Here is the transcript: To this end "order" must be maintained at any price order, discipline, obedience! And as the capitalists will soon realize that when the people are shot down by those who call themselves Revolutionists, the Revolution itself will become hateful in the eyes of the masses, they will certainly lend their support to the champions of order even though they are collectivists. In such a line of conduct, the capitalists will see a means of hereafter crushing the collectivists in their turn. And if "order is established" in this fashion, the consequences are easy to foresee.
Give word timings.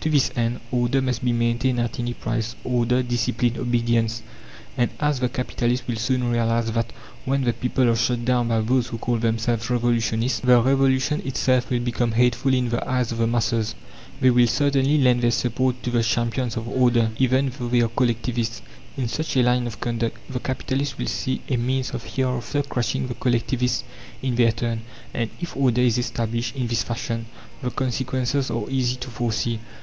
To 0.00 0.10
this 0.10 0.30
end 0.36 0.60
"order" 0.70 1.00
must 1.00 1.24
be 1.24 1.32
maintained 1.32 1.80
at 1.80 1.98
any 1.98 2.12
price 2.12 2.56
order, 2.64 3.02
discipline, 3.02 3.56
obedience! 3.58 4.22
And 4.76 4.90
as 5.00 5.20
the 5.20 5.30
capitalists 5.30 5.86
will 5.86 5.96
soon 5.96 6.30
realize 6.30 6.70
that 6.72 6.92
when 7.24 7.44
the 7.44 7.54
people 7.54 7.88
are 7.88 7.96
shot 7.96 8.22
down 8.22 8.48
by 8.48 8.60
those 8.60 8.88
who 8.88 8.98
call 8.98 9.16
themselves 9.16 9.68
Revolutionists, 9.70 10.40
the 10.40 10.60
Revolution 10.60 11.22
itself 11.24 11.70
will 11.70 11.80
become 11.80 12.12
hateful 12.12 12.52
in 12.52 12.68
the 12.68 12.86
eyes 12.88 13.12
of 13.12 13.18
the 13.18 13.26
masses, 13.26 13.74
they 14.20 14.30
will 14.30 14.46
certainly 14.46 14.98
lend 14.98 15.22
their 15.22 15.30
support 15.30 15.82
to 15.82 15.90
the 15.90 16.02
champions 16.02 16.56
of 16.58 16.68
order 16.68 17.10
even 17.18 17.50
though 17.58 17.68
they 17.68 17.80
are 17.80 17.88
collectivists. 17.88 18.60
In 18.98 19.08
such 19.08 19.36
a 19.38 19.42
line 19.42 19.66
of 19.66 19.80
conduct, 19.80 20.18
the 20.30 20.40
capitalists 20.40 20.98
will 20.98 21.06
see 21.06 21.40
a 21.48 21.56
means 21.56 21.90
of 21.94 22.04
hereafter 22.04 22.62
crushing 22.62 23.06
the 23.08 23.14
collectivists 23.14 23.84
in 24.22 24.34
their 24.36 24.52
turn. 24.52 24.82
And 25.14 25.30
if 25.40 25.56
"order 25.56 25.80
is 25.82 25.96
established" 25.96 26.56
in 26.56 26.66
this 26.68 26.82
fashion, 26.82 27.24
the 27.62 27.70
consequences 27.70 28.50
are 28.50 28.68
easy 28.68 28.96
to 28.96 29.08
foresee. 29.08 29.60